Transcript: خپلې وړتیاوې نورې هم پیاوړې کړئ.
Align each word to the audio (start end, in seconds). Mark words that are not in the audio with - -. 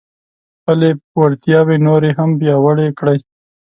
خپلې 0.59 0.89
وړتیاوې 1.19 1.77
نورې 1.87 2.11
هم 2.19 2.29
پیاوړې 2.39 2.87
کړئ. 2.99 3.17